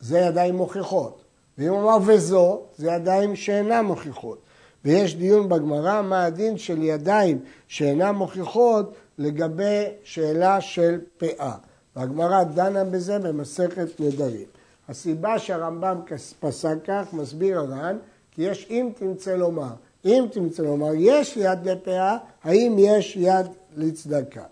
זה 0.00 0.18
ידיים 0.18 0.56
מוכיחות. 0.56 1.25
ואם 1.58 1.68
הוא 1.68 1.82
אמר 1.82 1.98
וזו, 2.06 2.62
זה 2.76 2.90
ידיים 2.90 3.36
שאינן 3.36 3.84
מוכיחות. 3.84 4.38
ויש 4.84 5.16
דיון 5.16 5.48
בגמרא 5.48 6.02
מה 6.02 6.24
הדין 6.24 6.58
של 6.58 6.82
ידיים 6.82 7.38
שאינן 7.68 8.14
מוכיחות 8.14 8.94
לגבי 9.18 9.84
שאלה 10.04 10.60
של 10.60 11.00
פאה. 11.18 11.54
והגמרא 11.96 12.42
דנה 12.42 12.84
בזה 12.84 13.18
במסכת 13.18 14.00
נדרים. 14.00 14.46
הסיבה 14.88 15.38
שהרמב"ם 15.38 16.00
פסק 16.40 16.76
כך, 16.84 17.12
מסביר 17.12 17.58
הר"ן, 17.58 17.96
כי 18.30 18.42
יש 18.42 18.66
אם 18.70 18.88
תמצא 18.98 19.36
לומר. 19.36 19.72
אם 20.04 20.24
תמצא 20.32 20.62
לומר, 20.62 20.90
יש 20.94 21.36
יד 21.36 21.68
לפאה, 21.68 22.16
האם 22.44 22.76
יש 22.78 23.16
יד 23.16 23.46
לצדקה. 23.76 24.44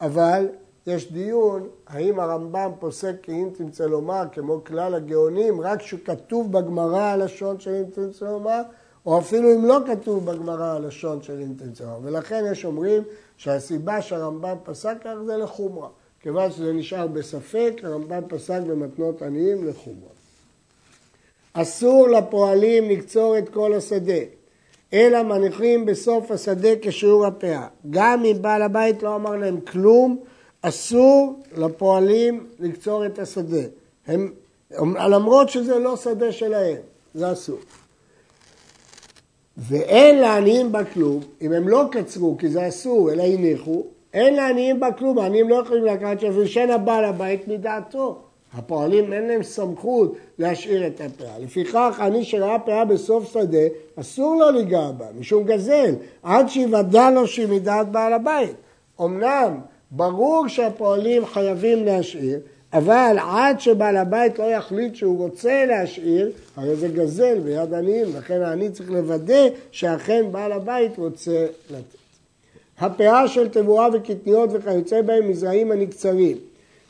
אבל 0.00 0.48
יש 0.86 1.12
דיון, 1.12 1.68
האם 1.86 2.20
הרמב"ם 2.20 2.70
פוסק 2.78 3.14
כי 3.22 3.32
אם 3.32 3.48
תמצא 3.56 3.86
לומר, 3.86 4.22
כמו 4.32 4.64
כלל 4.64 4.94
הגאונים, 4.94 5.60
רק 5.60 5.82
שכתוב 5.82 6.52
בגמרא 6.52 7.02
הלשון 7.02 7.60
של 7.60 7.74
אם 7.74 7.90
תמצא 7.90 8.24
לומר, 8.24 8.62
או 9.06 9.18
אפילו 9.18 9.54
אם 9.54 9.64
לא 9.64 9.78
כתוב 9.86 10.30
בגמרא 10.30 10.64
הלשון 10.64 11.22
של 11.22 11.40
אם 11.40 11.52
תמצא 11.56 11.84
לומר. 11.84 11.98
ולכן 12.02 12.44
יש 12.52 12.64
אומרים 12.64 13.02
שהסיבה 13.36 14.02
שהרמב"ם 14.02 14.56
פסק 14.64 14.96
כך 15.04 15.14
זה 15.26 15.36
לחומרה. 15.36 15.88
כיוון 16.20 16.50
שזה 16.50 16.72
נשאר 16.72 17.06
בספק, 17.06 17.72
הרמב"ם 17.82 18.22
פסק 18.28 18.60
במתנות 18.66 19.22
עניים 19.22 19.68
לחומרה. 19.68 20.10
אסור 21.52 22.08
לפועלים 22.08 22.90
לקצור 22.90 23.38
את 23.38 23.48
כל 23.48 23.74
השדה, 23.74 24.22
אלא 24.92 25.22
מניחים 25.22 25.86
בסוף 25.86 26.30
השדה 26.30 26.68
כשיעור 26.82 27.26
הפאה. 27.26 27.66
גם 27.90 28.24
אם 28.24 28.36
בעל 28.40 28.62
הבית 28.62 29.02
לא 29.02 29.16
אמר 29.16 29.36
להם 29.36 29.60
כלום, 29.60 30.20
אסור 30.62 31.40
לפועלים 31.56 32.46
לקצור 32.58 33.06
את 33.06 33.18
השדה. 33.18 33.62
הם, 34.06 34.32
למרות 35.10 35.48
שזה 35.48 35.78
לא 35.78 35.96
שדה 35.96 36.32
שלהם, 36.32 36.76
זה 37.14 37.32
אסור. 37.32 37.58
ואין 39.56 40.18
לעניים 40.18 40.72
בה 40.72 40.84
כלום, 40.84 41.20
אם 41.42 41.52
הם 41.52 41.68
לא 41.68 41.84
קצרו 41.90 42.36
כי 42.38 42.48
זה 42.48 42.68
אסור, 42.68 43.12
אלא 43.12 43.22
הניחו, 43.22 43.84
אין 44.14 44.34
לעניים 44.34 44.80
בה 44.80 44.92
כלום, 44.92 45.18
העניים 45.18 45.48
לא 45.48 45.54
יכולים 45.54 45.84
לקחת 45.84 46.20
שיפרשנה 46.20 46.78
בעל 46.78 47.04
הבית 47.04 47.48
מדעתו. 47.48 48.18
הפועלים 48.54 49.12
אין 49.12 49.28
להם 49.28 49.42
סמכות 49.42 50.16
להשאיר 50.38 50.86
את 50.86 51.00
הפאה. 51.00 51.38
לפיכך, 51.38 52.00
אני 52.00 52.24
שראה 52.24 52.58
פאה 52.58 52.84
בסוף 52.84 53.32
שדה, 53.32 53.58
אסור 53.96 54.34
לו 54.40 54.50
לגע 54.50 54.90
בה, 54.90 55.06
משום 55.18 55.44
גזל, 55.44 55.94
עד 56.22 56.48
שיוודע 56.48 57.10
לו 57.10 57.26
שהיא 57.26 57.48
מדעת 57.48 57.88
בעל 57.88 58.12
הבית. 58.12 58.54
אמנם, 59.00 59.60
ברור 59.90 60.48
שהפועלים 60.48 61.26
חייבים 61.26 61.84
להשאיר, 61.84 62.38
אבל 62.72 63.16
עד 63.20 63.60
שבעל 63.60 63.96
הבית 63.96 64.38
לא 64.38 64.44
יחליט 64.44 64.94
שהוא 64.94 65.18
רוצה 65.18 65.64
להשאיר, 65.66 66.30
הרי 66.56 66.76
זה 66.76 66.88
גזל 66.88 67.38
ביד 67.38 67.74
עניים, 67.74 68.06
לכן 68.16 68.42
העני 68.42 68.70
צריך 68.70 68.90
לוודא 68.90 69.48
שאכן 69.70 70.24
בעל 70.32 70.52
הבית 70.52 70.98
רוצה 70.98 71.46
לתת. 71.70 72.00
הפאה 72.78 73.28
של 73.28 73.48
תבואה 73.48 73.88
וקטניות 73.92 74.50
וכיוצא 74.52 75.02
בהם 75.02 75.28
מזרעים 75.28 75.72
הנקצרים, 75.72 76.36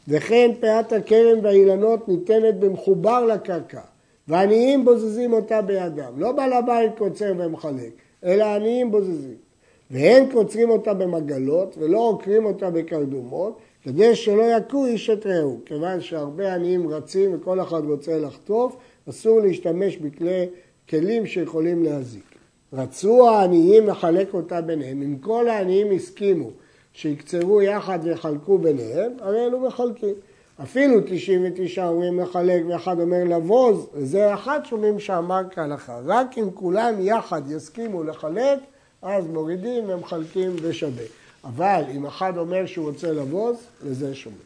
וכן 0.08 0.50
פאת 0.60 0.92
הכרם 0.92 1.38
והאילנות 1.42 2.08
ניתנת 2.08 2.60
במחובר 2.60 3.26
לקרקע, 3.26 3.80
ועניים 4.28 4.84
בוזזים 4.84 5.32
אותה 5.32 5.62
בידם. 5.62 6.12
לא 6.16 6.32
בעל 6.32 6.52
הבית 6.52 6.92
קוצר 6.98 7.32
ומחלק, 7.38 7.90
אלא 8.24 8.44
עניים 8.44 8.90
בוזזים. 8.90 9.49
והם 9.90 10.30
קוצרים 10.32 10.70
אותה 10.70 10.94
במגלות 10.94 11.76
ולא 11.78 11.98
עוקרים 11.98 12.44
אותה 12.44 12.70
בקרדומות, 12.70 13.58
כדי 13.82 14.16
שלא 14.16 14.42
יכו 14.42 14.86
איש 14.86 15.10
את 15.10 15.26
רעהו. 15.26 15.60
כיוון 15.66 16.00
שהרבה 16.00 16.54
עניים 16.54 16.88
רצים 16.88 17.34
וכל 17.34 17.60
אחד 17.60 17.84
רוצה 17.84 18.18
לחטוף, 18.18 18.76
אסור 19.10 19.40
להשתמש 19.40 19.96
בכלי 19.96 20.46
כלים 20.88 21.26
שיכולים 21.26 21.82
להזיק. 21.82 22.24
רצו 22.72 23.28
העניים 23.28 23.86
לחלק 23.86 24.34
אותה 24.34 24.60
ביניהם, 24.60 25.02
אם 25.02 25.18
כל 25.18 25.48
העניים 25.48 25.92
הסכימו 25.96 26.50
שיקצרו 26.92 27.62
יחד 27.62 27.98
ויחלקו 28.02 28.58
ביניהם, 28.58 29.12
הרי 29.20 29.46
אלו 29.46 29.60
מחלקים. 29.60 30.14
אפילו 30.62 31.00
99 31.06 31.88
אומרים 31.88 32.20
לחלק 32.20 32.62
ואחד 32.68 33.00
אומר 33.00 33.24
לבוז, 33.24 33.86
וזה 33.94 34.34
אחד 34.34 34.60
שומעים 34.64 34.98
שאמר 34.98 35.42
כהלכה. 35.50 36.00
רק 36.04 36.38
אם 36.38 36.50
כולם 36.54 36.94
יחד 36.98 37.50
יסכימו 37.50 38.04
לחלק, 38.04 38.58
אז 39.02 39.26
מורידים 39.26 39.84
ומחלקים 39.88 40.56
בשווה. 40.56 41.04
אבל 41.44 41.82
אם 41.94 42.06
אחד 42.06 42.38
אומר 42.38 42.66
שהוא 42.66 42.88
רוצה 42.88 43.12
לבוז, 43.12 43.56
לזה 43.84 44.14
שומעים. 44.14 44.42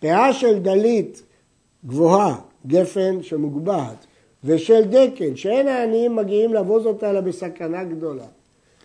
פאה 0.00 0.32
של 0.32 0.58
דלית 0.58 1.22
גבוהה, 1.86 2.36
גפן 2.66 3.22
שמוגבהת, 3.22 4.06
ושל 4.44 4.84
דקן, 4.84 5.36
שאין 5.36 5.68
העניים 5.68 6.16
מגיעים 6.16 6.54
לבוז 6.54 6.86
אותה 6.86 7.10
אלא 7.10 7.20
בסכנה 7.20 7.84
גדולה. 7.84 8.26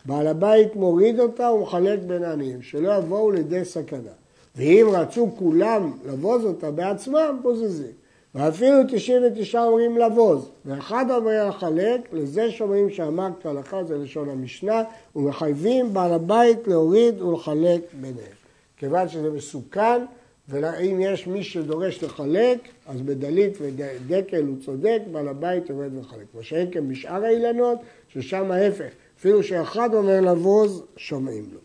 בעל 0.06 0.27
הבית 0.27 0.75
מוריד 0.75 1.20
אותה 1.20 1.51
ומחלק 1.51 2.00
בין 2.08 2.24
העניים, 2.24 2.62
שלא 2.62 2.98
יבואו 2.98 3.32
לידי 3.32 3.65
סכנה. 3.65 4.12
ואם 4.56 4.88
רצו 4.91 5.29
כולם 5.39 5.91
לבוז 6.06 6.46
אותה 6.46 6.72
בעצמם, 6.72 7.39
בוזזים. 7.41 7.99
ואפילו 8.39 8.77
99 8.88 9.63
אומרים 9.63 9.98
לבוז, 9.98 10.50
ואחד 10.65 11.05
אומר 11.12 11.48
לחלק, 11.50 12.01
לזה 12.13 12.51
שאומרים 12.51 12.89
שאמר 12.89 13.29
כהלכה, 13.41 13.84
זה 13.84 13.98
לשון 13.98 14.29
המשנה, 14.29 14.84
ומחייבים 15.15 15.93
בעל 15.93 16.13
הבית 16.13 16.67
להוריד 16.67 17.22
ולחלק 17.22 17.81
ביניהם. 17.93 18.38
כיוון 18.77 19.10
שזה 19.10 19.29
מסוכן, 19.31 20.05
ואם 20.50 20.98
יש 21.01 21.27
מי 21.27 21.43
שדורש 21.43 22.03
לחלק, 22.03 22.60
אז 22.88 23.01
בדלית 23.01 23.58
ודקל 23.62 24.43
הוא 24.43 24.55
צודק, 24.65 25.01
בעל 25.12 25.27
הבית 25.27 25.69
יורד 25.69 25.98
וחלק. 25.98 26.25
מה 26.34 26.43
שאין 26.43 26.67
כן 26.72 26.88
בשאר 26.88 27.25
האילנות, 27.25 27.79
ששם 28.08 28.51
ההפך, 28.51 28.89
אפילו 29.19 29.43
שאחד 29.43 29.93
אומר 29.93 30.22
לבוז, 30.22 30.84
שומעים 30.98 31.46
לו. 31.53 31.60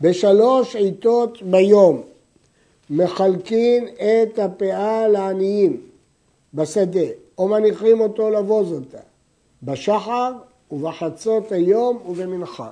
בשלוש 0.00 0.76
עיתות 0.76 1.42
ביום 1.42 2.02
מחלקים 2.90 3.86
את 3.86 4.38
הפאה 4.38 5.08
לעניים 5.08 5.80
בשדה, 6.54 7.06
או 7.38 7.48
מניחים 7.48 8.00
אותו 8.00 8.30
לבוז 8.30 8.72
אותה, 8.72 8.98
בשחר 9.62 10.32
ובחצות 10.70 11.52
היום 11.52 11.98
ובמנחה. 12.08 12.70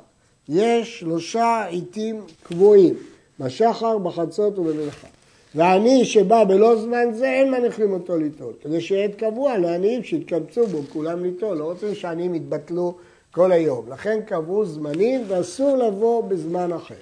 יש 0.49 1.01
שלושה 1.01 1.65
עיתים 1.69 2.21
קבועים, 2.43 2.95
בשחר, 3.41 3.99
בחצות 3.99 4.59
ובמנחה. 4.59 5.07
ועני 5.55 6.05
שבא 6.05 6.45
בלא 6.45 6.77
זמן 6.77 7.13
זה, 7.13 7.31
אין 7.31 7.51
מניחים 7.51 7.93
אותו 7.93 8.17
ליטול, 8.17 8.53
כדי 8.63 8.81
שיהיה 8.81 9.05
עת 9.05 9.15
קבוע 9.15 9.59
לעניים 9.59 10.05
שיתקבצו 10.05 10.67
בו 10.67 10.79
כולם 10.93 11.25
ליטול, 11.25 11.57
לא 11.57 11.65
רוצים 11.65 11.95
שעניים 11.95 12.35
יתבטלו 12.35 12.95
כל 13.31 13.53
היום. 13.53 13.85
לכן 13.93 14.21
קבעו 14.27 14.65
זמנים 14.65 15.25
ואסור 15.29 15.77
לבוא 15.77 16.23
בזמן 16.23 16.73
אחר. 16.73 16.95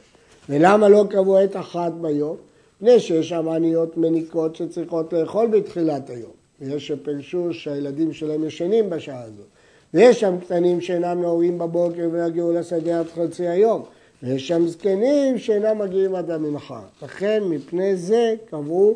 ולמה 0.49 0.89
לא 0.89 1.05
קבעו 1.11 1.39
עת 1.39 1.57
אחת 1.57 1.93
ביום? 1.93 2.37
מפני 2.83 3.01
שיש 3.01 3.29
שם 3.29 3.49
עניות 3.49 3.97
מניקות 3.97 4.57
שצריכות 4.57 5.13
לאכול 5.13 5.47
בתחילת 5.47 6.11
היום. 6.11 6.31
ויש 6.61 6.87
שפרשו 6.87 7.55
שהילדים 7.55 8.13
שלהם 8.13 8.45
ישנים 8.45 8.91
בשעה 8.91 9.23
הזאת. 9.23 9.47
ויש 9.95 10.21
שם 10.21 10.41
קטנים 10.41 10.81
שאינם 10.81 11.23
נאורים 11.23 11.59
בבוקר 11.59 12.09
ויגיעו 12.13 12.53
לשדה 12.53 13.01
עד 13.01 13.07
חצי 13.07 13.49
היום. 13.49 13.83
ויש 14.23 14.49
שם 14.49 14.67
זקנים 14.67 15.39
שאינם 15.39 15.79
מגיעים 15.79 16.15
עד 16.15 16.31
המנחה. 16.31 16.81
לכן 17.03 17.43
מפני 17.45 17.97
זה 17.97 18.35
קבעו 18.51 18.95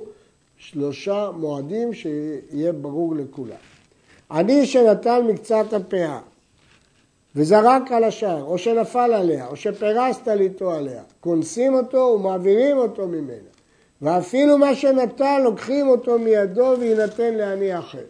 שלושה 0.58 1.30
מועדים 1.36 1.94
שיהיה 1.94 2.72
ברור 2.72 3.14
לכולם. 3.14 3.56
עני 4.30 4.66
שנטל 4.66 5.22
מקצת 5.22 5.72
הפאה 5.72 6.20
וזרק 7.36 7.92
על 7.92 8.04
השער, 8.04 8.42
או 8.42 8.58
שנפל 8.58 9.12
עליה, 9.12 9.46
או 9.46 9.56
שפרסת 9.56 10.28
ליטו 10.28 10.70
עליה, 10.70 11.02
כונסים 11.20 11.74
אותו 11.74 12.16
ומעבירים 12.18 12.76
אותו 12.76 13.08
ממנה. 13.08 13.53
ואפילו 14.02 14.58
מה 14.58 14.74
שנטל 14.74 15.40
לוקחים 15.44 15.88
אותו 15.88 16.18
מידו 16.18 16.74
ויינתן 16.80 17.34
לעני 17.34 17.78
אחר. 17.78 18.04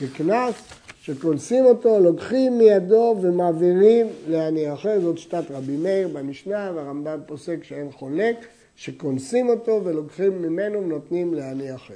וקנס 0.00 0.54
שכונסים 1.02 1.64
אותו, 1.64 2.00
לוקחים 2.00 2.58
מידו 2.58 3.16
ומעבירים 3.20 4.06
לעני 4.28 4.72
אחר, 4.72 5.00
זאת 5.00 5.18
שיטת 5.18 5.50
רבי 5.50 5.76
מאיר 5.76 6.08
במשנה, 6.08 6.72
והרמב"ם 6.74 7.20
פוסק 7.26 7.64
שאין 7.64 7.92
חולק, 7.92 8.36
שכונסים 8.76 9.48
אותו 9.48 9.80
ולוקחים 9.84 10.42
ממנו 10.42 10.82
ונותנים 10.82 11.34
לעני 11.34 11.74
אחר. 11.74 11.94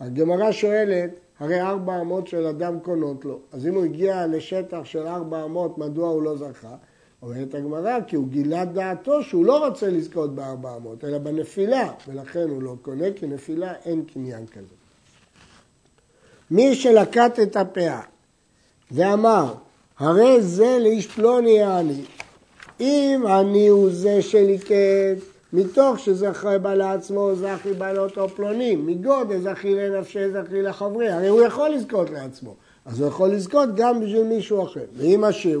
הגמרא 0.00 0.52
שואלת, 0.52 1.10
הרי 1.38 1.60
ארבע 1.60 2.00
אמות 2.00 2.26
של 2.26 2.46
אדם 2.46 2.80
קונות 2.80 3.24
לו, 3.24 3.38
אז 3.52 3.66
אם 3.66 3.74
הוא 3.74 3.84
הגיע 3.84 4.26
לשטח 4.26 4.84
של 4.84 5.06
ארבע 5.06 5.44
אמות, 5.44 5.78
מדוע 5.78 6.08
הוא 6.08 6.22
לא 6.22 6.36
זכה? 6.36 6.74
אומרת 7.26 7.54
הגמרא, 7.54 7.98
כי 8.06 8.16
הוא 8.16 8.28
גילה 8.28 8.64
דעתו 8.64 9.22
שהוא 9.22 9.46
לא 9.46 9.66
רוצה 9.66 9.90
לזכות 9.90 10.34
בארבע 10.34 10.76
אמות, 10.76 11.04
אלא 11.04 11.18
בנפילה, 11.18 11.92
ולכן 12.08 12.48
הוא 12.48 12.62
לא 12.62 12.74
קונה, 12.82 13.06
כי 13.16 13.26
נפילה 13.26 13.72
אין 13.84 14.04
קניין 14.12 14.46
כזה. 14.46 14.74
מי 16.50 16.74
שלקט 16.74 17.40
את 17.42 17.56
הפאה 17.56 18.00
ואמר, 18.90 19.54
הרי 19.98 20.42
זה 20.42 20.78
לאיש 20.80 21.06
פלוני 21.06 21.62
העני. 21.62 22.04
אם 22.80 23.24
אני 23.26 23.68
הוא 23.68 23.90
זה 23.90 24.22
שליקט, 24.22 25.24
מתוך 25.52 25.98
שזכי 25.98 26.46
בא 26.62 26.74
לעצמו, 26.74 27.30
זכי 27.34 27.72
בא 27.72 27.92
לאותו 27.92 28.28
פלוני, 28.28 28.76
מגודל 28.76 29.40
זכי 29.40 29.74
לנפשי, 29.74 30.30
זכי 30.30 30.62
לחברי, 30.62 31.08
הרי 31.08 31.28
הוא 31.28 31.42
יכול 31.42 31.68
לזכות 31.68 32.10
לעצמו, 32.10 32.54
אז 32.84 33.00
הוא 33.00 33.08
יכול 33.08 33.28
לזכות 33.28 33.68
גם 33.74 34.00
בשביל 34.00 34.22
מישהו 34.22 34.64
אחר. 34.64 34.84
ואם 34.96 35.24
עשיר, 35.24 35.60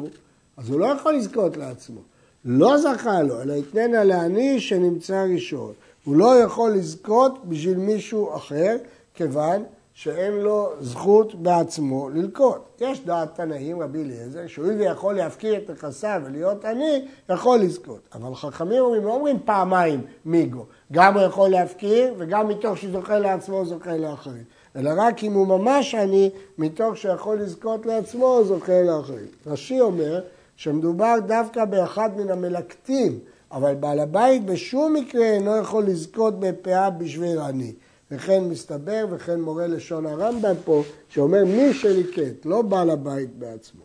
אז 0.56 0.70
הוא 0.70 0.80
לא 0.80 0.86
יכול 0.86 1.14
לזכות 1.14 1.56
לעצמו. 1.56 2.00
לא 2.44 2.76
זכה 2.76 3.22
לו, 3.22 3.42
אלא 3.42 3.52
יתננה 3.52 4.04
לעני 4.04 4.60
שנמצא 4.60 5.26
ראשון. 5.34 5.72
הוא 6.04 6.16
לא 6.16 6.38
יכול 6.38 6.70
לזכות 6.70 7.44
בשביל 7.44 7.76
מישהו 7.78 8.36
אחר, 8.36 8.76
כיוון 9.14 9.64
שאין 9.94 10.32
לו 10.32 10.68
זכות 10.80 11.34
בעצמו 11.34 12.08
ללקוט. 12.08 12.60
יש 12.80 13.00
דעת 13.04 13.34
תנאים, 13.34 13.82
רבי 13.82 14.02
אליעזר, 14.02 14.46
שהואיל 14.46 14.78
ויכול 14.78 15.14
להפקיר 15.14 15.56
את 15.56 15.70
נכסיו 15.70 16.22
ולהיות 16.24 16.64
עני, 16.64 17.04
יכול 17.28 17.58
לזכות. 17.58 18.00
אבל 18.14 18.34
חכמים 18.34 18.82
אומרים, 18.82 19.04
לא 19.04 19.14
אומרים 19.14 19.38
פעמיים 19.44 20.00
מיגו. 20.24 20.64
גם 20.92 21.14
הוא 21.14 21.22
יכול 21.22 21.48
להפקיר, 21.48 22.14
וגם 22.18 22.48
מתוך 22.48 22.78
שזוכה 22.78 23.18
לעצמו 23.18 23.64
זוכה 23.64 23.96
לאחרים. 23.96 24.44
אלא 24.76 24.90
רק 24.96 25.24
אם 25.24 25.32
הוא 25.32 25.46
ממש 25.46 25.94
עני, 25.94 26.30
מתוך 26.58 26.96
שיכול 26.96 27.38
לזכות 27.38 27.86
לעצמו, 27.86 28.40
זוכה 28.44 28.82
לאחרים. 28.82 29.26
רש"י 29.46 29.80
אומר 29.80 30.20
שמדובר 30.56 31.14
דווקא 31.26 31.64
באחד 31.64 32.10
מן 32.16 32.30
המלקטים, 32.30 33.18
אבל 33.52 33.74
בעל 33.74 34.00
הבית 34.00 34.44
בשום 34.44 34.94
מקרה 34.94 35.24
אינו 35.24 35.56
יכול 35.56 35.84
לזכות 35.84 36.40
בפאה 36.40 36.90
בשביל 36.90 37.38
עני. 37.38 37.72
וכן 38.10 38.44
מסתבר, 38.44 39.06
וכן 39.10 39.40
מורה 39.40 39.66
לשון 39.66 40.06
הרמב"ם 40.06 40.54
פה, 40.64 40.82
שאומר 41.08 41.44
מי 41.44 41.74
שליקט, 41.74 42.44
לא 42.44 42.62
בעל 42.62 42.90
הבית 42.90 43.30
בעצמו. 43.38 43.82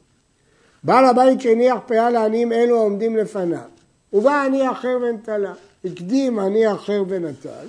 בעל 0.83 1.05
הבית 1.05 1.41
שהניח 1.41 1.77
פאה 1.85 2.09
לעניים 2.09 2.51
אלו 2.51 2.77
העומדים 2.77 3.17
לפניו, 3.17 3.69
ובא 4.13 4.43
עני 4.45 4.71
אחר 4.71 4.97
ונטלה, 5.01 5.53
הקדים 5.85 6.39
עני 6.39 6.71
אחר 6.71 7.03
ונטל, 7.07 7.65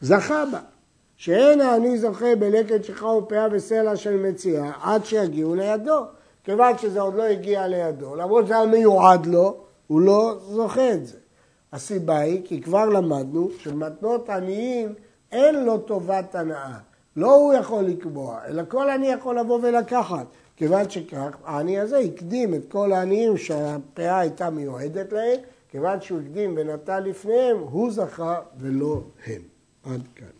זכה 0.00 0.44
בה, 0.52 0.60
שאין 1.16 1.60
העני 1.60 1.98
זוכה 1.98 2.36
בלקט 2.38 2.84
שכחה 2.84 3.06
ופאה 3.06 3.46
וסלע 3.52 3.96
של 3.96 4.16
מציאה 4.16 4.72
עד 4.82 5.04
שיגיעו 5.04 5.54
לידו. 5.54 6.00
כיוון 6.44 6.78
שזה 6.78 7.00
עוד 7.00 7.14
לא 7.14 7.22
הגיע 7.22 7.66
לידו, 7.66 8.16
למרות 8.16 8.44
שזה 8.44 8.56
היה 8.56 8.66
מיועד 8.66 9.26
לו, 9.26 9.56
הוא 9.86 10.00
לא 10.00 10.36
זוכה 10.48 10.92
את 10.92 11.06
זה. 11.06 11.18
הסיבה 11.72 12.18
היא 12.18 12.42
כי 12.44 12.60
כבר 12.60 12.88
למדנו 12.88 13.50
שמתנות 13.58 14.30
עניים 14.30 14.94
אין 15.32 15.64
לו 15.64 15.78
טובת 15.78 16.34
הנאה. 16.34 16.78
לא 17.16 17.34
הוא 17.34 17.54
יכול 17.54 17.84
לקבוע, 17.84 18.40
אלא 18.48 18.62
כל 18.68 18.90
עני 18.90 19.06
יכול 19.06 19.38
לבוא 19.38 19.58
ולקחת. 19.62 20.26
כיוון 20.56 20.90
שכך, 20.90 21.36
העני 21.44 21.78
הזה 21.78 21.98
הקדים 21.98 22.54
את 22.54 22.60
כל 22.68 22.92
העניים 22.92 23.36
שהפאה 23.36 24.18
הייתה 24.18 24.50
מיועדת 24.50 25.12
להם, 25.12 25.40
כיוון 25.68 26.00
שהוא 26.00 26.20
הקדים 26.20 26.54
ונתן 26.56 27.02
לפניהם, 27.02 27.56
הוא 27.58 27.90
זכה 27.90 28.40
ולא 28.58 29.00
הם. 29.26 29.42
עד 29.84 30.02
כאן. 30.14 30.33